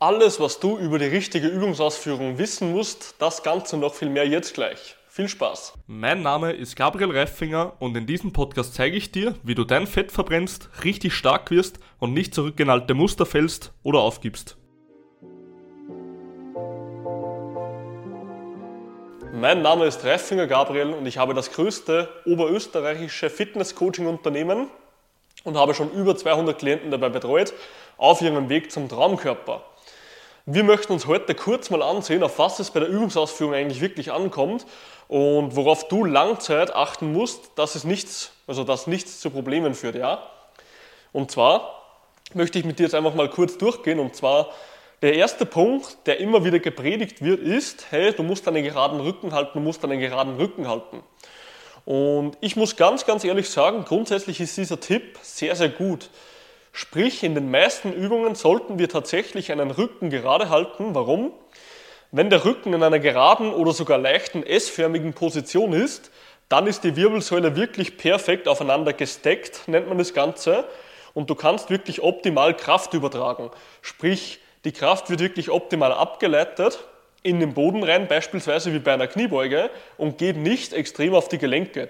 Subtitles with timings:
[0.00, 4.54] Alles, was du über die richtige Übungsausführung wissen musst, das Ganze noch viel mehr jetzt
[4.54, 4.94] gleich.
[5.08, 5.72] Viel Spaß!
[5.88, 9.88] Mein Name ist Gabriel Reifinger und in diesem Podcast zeige ich dir, wie du dein
[9.88, 14.56] Fett verbrennst, richtig stark wirst und nicht zurück in alte Muster fällst oder aufgibst.
[19.32, 24.68] Mein Name ist Reifinger Gabriel und ich habe das größte oberösterreichische Fitness-Coaching-Unternehmen
[25.42, 27.52] und habe schon über 200 Klienten dabei betreut
[27.96, 29.64] auf ihrem Weg zum Traumkörper.
[30.50, 34.12] Wir möchten uns heute kurz mal ansehen, auf was es bei der Übungsausführung eigentlich wirklich
[34.12, 34.64] ankommt
[35.06, 39.94] und worauf du Langzeit achten musst, dass es nichts, also dass nichts zu Problemen führt,
[39.96, 40.26] ja?
[41.12, 41.82] Und zwar
[42.32, 44.48] möchte ich mit dir jetzt einfach mal kurz durchgehen und zwar
[45.02, 49.34] der erste Punkt, der immer wieder gepredigt wird, ist, hey, du musst einen geraden Rücken
[49.34, 51.02] halten, du musst einen geraden Rücken halten.
[51.84, 56.08] Und ich muss ganz, ganz ehrlich sagen, grundsätzlich ist dieser Tipp sehr, sehr gut.
[56.80, 60.94] Sprich, in den meisten Übungen sollten wir tatsächlich einen Rücken gerade halten.
[60.94, 61.32] Warum?
[62.12, 66.12] Wenn der Rücken in einer geraden oder sogar leichten S-förmigen Position ist,
[66.48, 70.68] dann ist die Wirbelsäule wirklich perfekt aufeinander gesteckt, nennt man das Ganze.
[71.14, 73.50] Und du kannst wirklich optimal Kraft übertragen.
[73.82, 76.78] Sprich, die Kraft wird wirklich optimal abgeleitet
[77.24, 81.38] in den Boden rein, beispielsweise wie bei einer Kniebeuge, und geht nicht extrem auf die
[81.38, 81.88] Gelenke.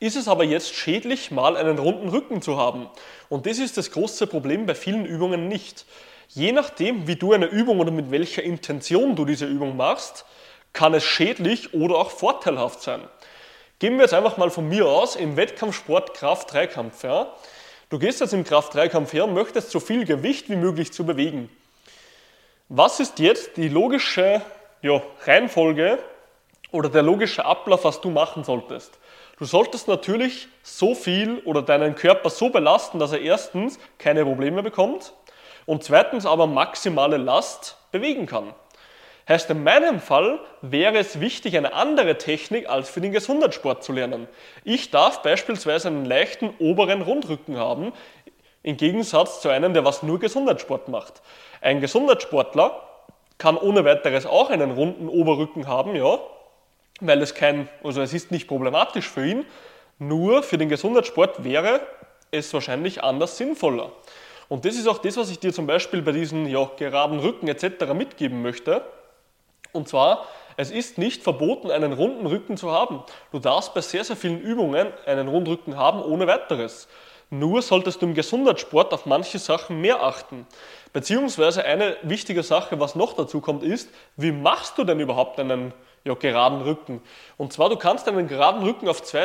[0.00, 2.88] Ist es aber jetzt schädlich, mal einen runden Rücken zu haben?
[3.28, 5.86] Und das ist das große Problem bei vielen Übungen nicht.
[6.28, 10.24] Je nachdem, wie du eine Übung oder mit welcher Intention du diese Übung machst,
[10.72, 13.02] kann es schädlich oder auch vorteilhaft sein.
[13.80, 17.02] Gehen wir jetzt einfach mal von mir aus im Wettkampfsport Kraft-Dreikampf.
[17.02, 17.34] Ja?
[17.90, 21.50] Du gehst jetzt im Kraft-Dreikampf her und möchtest so viel Gewicht wie möglich zu bewegen.
[22.68, 24.42] Was ist jetzt die logische
[24.82, 25.98] ja, Reihenfolge
[26.70, 28.98] oder der logische Ablauf, was du machen solltest?
[29.38, 34.64] Du solltest natürlich so viel oder deinen Körper so belasten, dass er erstens keine Probleme
[34.64, 35.12] bekommt
[35.64, 38.52] und zweitens aber maximale Last bewegen kann.
[39.28, 43.92] Heißt, in meinem Fall wäre es wichtig, eine andere Technik als für den Gesundheitssport zu
[43.92, 44.26] lernen.
[44.64, 47.92] Ich darf beispielsweise einen leichten oberen Rundrücken haben,
[48.64, 51.22] im Gegensatz zu einem, der was nur Gesundheitssport macht.
[51.60, 52.82] Ein Gesundheitssportler
[53.36, 56.18] kann ohne weiteres auch einen runden Oberrücken haben, ja,
[57.00, 59.46] weil es kein, also es ist nicht problematisch für ihn,
[59.98, 61.80] nur für den Gesundheitssport wäre
[62.30, 63.92] es wahrscheinlich anders sinnvoller.
[64.48, 67.48] Und das ist auch das, was ich dir zum Beispiel bei diesen ja, geraden Rücken
[67.48, 67.92] etc.
[67.94, 68.82] mitgeben möchte.
[69.72, 70.26] Und zwar,
[70.56, 73.02] es ist nicht verboten, einen runden Rücken zu haben.
[73.30, 76.88] Du darfst bei sehr, sehr vielen Übungen einen runden Rücken haben, ohne weiteres.
[77.30, 80.46] Nur solltest du im Gesundheitssport auf manche Sachen mehr achten.
[80.94, 85.74] Beziehungsweise eine wichtige Sache, was noch dazu kommt, ist, wie machst du denn überhaupt einen
[86.08, 87.00] ja, geraden Rücken.
[87.36, 89.24] Und zwar, du kannst einen geraden Rücken auf zwei,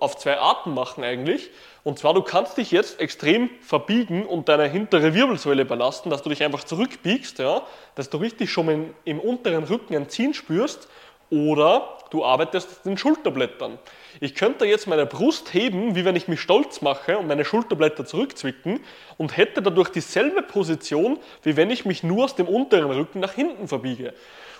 [0.00, 1.50] auf zwei Arten machen eigentlich.
[1.84, 6.30] Und zwar, du kannst dich jetzt extrem verbiegen und deine hintere Wirbelsäule belasten, dass du
[6.30, 7.62] dich einfach zurückbiegst, ja,
[7.94, 10.88] dass du richtig schon im, im unteren Rücken ein Ziehen spürst.
[11.30, 13.78] Oder du arbeitest den Schulterblättern.
[14.20, 18.06] Ich könnte jetzt meine Brust heben, wie wenn ich mich stolz mache und meine Schulterblätter
[18.06, 18.80] zurückzwicken
[19.16, 23.32] und hätte dadurch dieselbe Position, wie wenn ich mich nur aus dem unteren Rücken nach
[23.32, 24.14] hinten verbiege.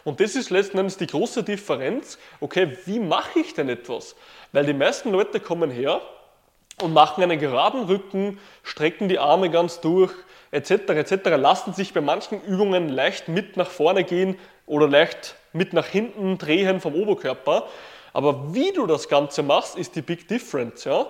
[0.04, 2.18] Und das ist letzten Endes die große Differenz.
[2.40, 4.14] Okay, wie mache ich denn etwas?
[4.52, 6.02] Weil die meisten Leute kommen her
[6.82, 10.12] und machen einen geraden Rücken, strecken die Arme ganz durch,
[10.50, 15.72] etc., etc., lassen sich bei manchen Übungen leicht mit nach vorne gehen oder leicht mit
[15.72, 17.68] nach hinten drehen vom Oberkörper.
[18.14, 20.84] Aber wie du das Ganze machst, ist die Big Difference.
[20.84, 21.06] Ja?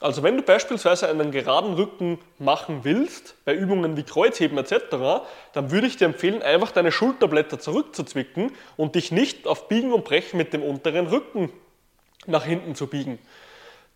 [0.00, 5.22] Also wenn du beispielsweise einen geraden Rücken machen willst, bei Übungen wie Kreuzheben etc.,
[5.52, 10.04] dann würde ich dir empfehlen, einfach deine Schulterblätter zurückzuzwicken und dich nicht auf Biegen und
[10.04, 11.52] Brechen mit dem unteren Rücken
[12.26, 13.18] nach hinten zu biegen.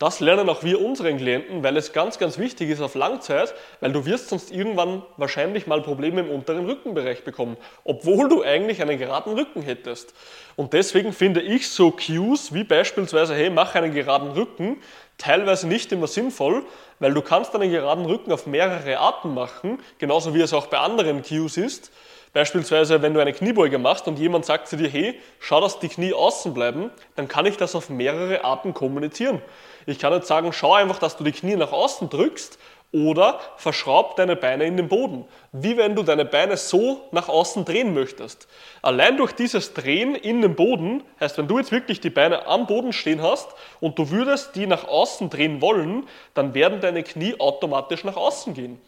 [0.00, 3.92] Das lernen auch wir unseren Klienten, weil es ganz, ganz wichtig ist auf Langzeit, weil
[3.92, 8.98] du wirst sonst irgendwann wahrscheinlich mal Probleme im unteren Rückenbereich bekommen, obwohl du eigentlich einen
[8.98, 10.14] geraden Rücken hättest.
[10.56, 14.78] Und deswegen finde ich so Cues wie beispielsweise, hey, mach einen geraden Rücken,
[15.18, 16.64] teilweise nicht immer sinnvoll,
[16.98, 20.78] weil du kannst einen geraden Rücken auf mehrere Arten machen, genauso wie es auch bei
[20.78, 21.92] anderen Cues ist.
[22.32, 25.88] Beispielsweise, wenn du eine Kniebeuge machst und jemand sagt zu dir, hey, schau, dass die
[25.88, 29.42] Knie außen bleiben, dann kann ich das auf mehrere Arten kommunizieren.
[29.86, 32.58] Ich kann jetzt sagen, schau einfach, dass du die Knie nach außen drückst
[32.92, 35.24] oder verschraub deine Beine in den Boden.
[35.52, 38.46] Wie wenn du deine Beine so nach außen drehen möchtest.
[38.82, 42.66] Allein durch dieses Drehen in den Boden, heißt, wenn du jetzt wirklich die Beine am
[42.66, 43.48] Boden stehen hast
[43.80, 48.54] und du würdest die nach außen drehen wollen, dann werden deine Knie automatisch nach außen
[48.54, 48.80] gehen.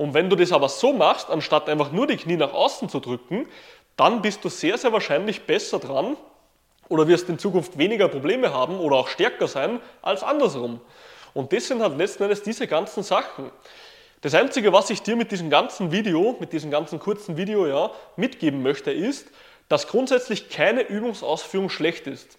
[0.00, 3.00] Und wenn du das aber so machst, anstatt einfach nur die Knie nach außen zu
[3.00, 3.46] drücken,
[3.98, 6.16] dann bist du sehr, sehr wahrscheinlich besser dran
[6.88, 10.80] oder wirst in Zukunft weniger Probleme haben oder auch stärker sein als andersrum.
[11.34, 13.50] Und das sind halt letzten Endes diese ganzen Sachen.
[14.22, 17.90] Das Einzige, was ich dir mit diesem ganzen Video, mit diesem ganzen kurzen Video ja,
[18.16, 19.28] mitgeben möchte, ist,
[19.68, 22.38] dass grundsätzlich keine Übungsausführung schlecht ist.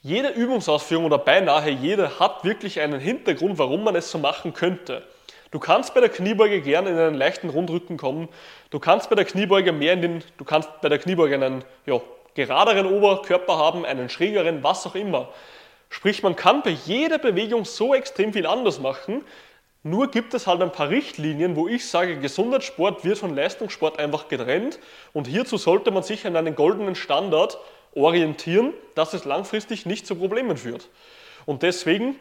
[0.00, 5.02] Jede Übungsausführung oder beinahe jede hat wirklich einen Hintergrund, warum man es so machen könnte.
[5.50, 8.28] Du kannst bei der Kniebeuge gerne in einen leichten Rundrücken kommen.
[8.70, 12.00] Du kannst bei der Kniebeuge mehr in den, du kannst bei der Kniebeuge einen ja,
[12.34, 15.28] geraderen Oberkörper haben, einen schrägeren, was auch immer.
[15.90, 19.24] Sprich, man kann bei jeder Bewegung so extrem viel anders machen.
[19.82, 24.28] Nur gibt es halt ein paar Richtlinien, wo ich sage, Gesundheitssport wird von Leistungssport einfach
[24.28, 24.78] getrennt
[25.14, 27.58] und hierzu sollte man sich an einen goldenen Standard
[27.94, 30.88] orientieren, dass es langfristig nicht zu Problemen führt.
[31.46, 32.16] Und deswegen,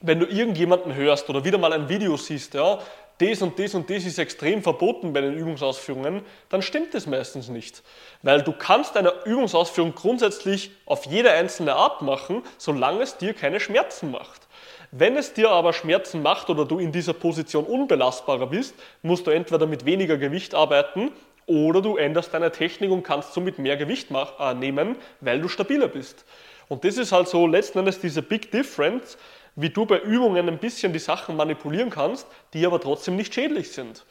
[0.00, 2.78] wenn du irgendjemanden hörst oder wieder mal ein Video siehst, ja,
[3.18, 7.48] das und das und das ist extrem verboten bei den Übungsausführungen, dann stimmt das meistens
[7.48, 7.82] nicht.
[8.22, 13.58] Weil du kannst eine Übungsausführung grundsätzlich auf jede einzelne Art machen, solange es dir keine
[13.58, 14.46] Schmerzen macht.
[14.90, 19.30] Wenn es dir aber Schmerzen macht oder du in dieser Position unbelastbarer bist, musst du
[19.32, 21.10] entweder mit weniger Gewicht arbeiten
[21.46, 25.88] oder du änderst deine Technik und kannst somit mehr Gewicht äh, nehmen, weil du stabiler
[25.88, 26.24] bist.
[26.68, 29.18] Und das ist halt so letzten Endes diese Big Difference,
[29.58, 33.72] wie du bei Übungen ein bisschen die Sachen manipulieren kannst, die aber trotzdem nicht schädlich
[33.72, 34.04] sind.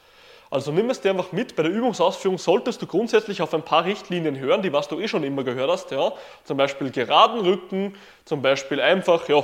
[0.50, 3.84] Also nimm es dir einfach mit, bei der Übungsausführung solltest du grundsätzlich auf ein paar
[3.86, 5.90] Richtlinien hören, die was du eh schon immer gehört hast.
[5.90, 6.12] Ja?
[6.44, 7.94] Zum Beispiel geraden Rücken,
[8.26, 9.42] zum Beispiel einfach ja,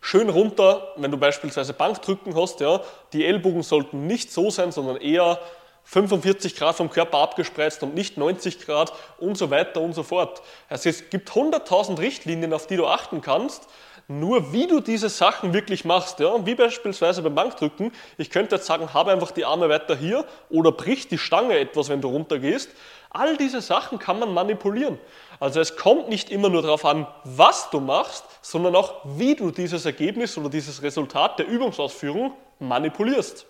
[0.00, 2.80] schön runter, wenn du beispielsweise Bankdrücken hast, ja,
[3.12, 5.38] die Ellbogen sollten nicht so sein, sondern eher
[5.84, 10.42] 45 Grad vom Körper abgespreizt und nicht 90 Grad und so weiter und so fort.
[10.68, 13.68] Also es gibt 100.000 Richtlinien, auf die du achten kannst.
[14.08, 18.66] Nur wie du diese Sachen wirklich machst, ja, wie beispielsweise beim Bankdrücken, ich könnte jetzt
[18.66, 22.70] sagen, habe einfach die Arme weiter hier oder brich die Stange etwas, wenn du runtergehst.
[23.10, 25.00] All diese Sachen kann man manipulieren.
[25.40, 29.50] Also es kommt nicht immer nur darauf an, was du machst, sondern auch, wie du
[29.50, 33.44] dieses Ergebnis oder dieses Resultat der Übungsausführung manipulierst.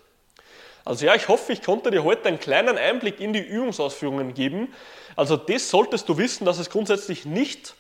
[0.87, 4.73] Also ja, ich hoffe, ich konnte dir heute einen kleinen Einblick in die Übungsausführungen geben.
[5.17, 7.75] Also das solltest du wissen, dass es grundsätzlich nicht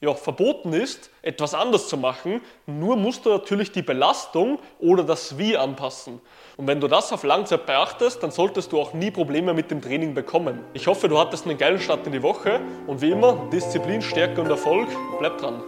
[0.00, 5.38] ja, verboten ist, etwas anders zu machen, nur musst du natürlich die Belastung oder das
[5.38, 6.20] Wie anpassen.
[6.56, 9.82] Und wenn du das auf Langzeit beachtest, dann solltest du auch nie Probleme mit dem
[9.82, 10.60] Training bekommen.
[10.72, 14.40] Ich hoffe, du hattest einen geilen Start in die Woche und wie immer, Disziplin, Stärke
[14.40, 15.62] und Erfolg, bleib dran.